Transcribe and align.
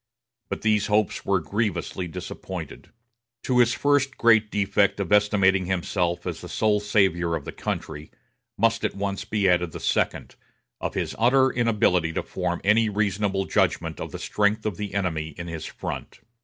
But 0.49 0.63
these 0.63 0.87
hopes 0.87 1.25
were 1.27 1.39
grievously 1.39 2.07
disappointed. 2.07 2.89
To 3.43 3.59
his 3.59 3.75
first 3.75 4.17
great 4.17 4.49
defect 4.49 4.99
of 4.99 5.11
estimating 5.11 5.67
himself 5.67 6.25
as 6.25 6.41
the 6.41 6.49
sole 6.49 6.79
savior 6.79 7.35
of 7.35 7.45
the 7.45 7.51
country, 7.51 8.09
must 8.57 8.83
at 8.83 8.95
once 8.95 9.25
be 9.25 9.47
added 9.47 9.73
the 9.73 9.79
second, 9.79 10.37
of 10.79 10.95
his 10.95 11.15
utter 11.19 11.51
inability 11.51 12.13
to 12.13 12.23
form 12.23 12.61
any 12.63 12.89
reasonable 12.89 13.45
judgment 13.45 13.99
of 13.99 14.11
the 14.11 14.17
strength 14.17 14.65
of 14.65 14.75
the 14.77 14.95
enemy 14.95 15.35
in 15.37 15.45
his 15.45 15.67
front. 15.67 16.19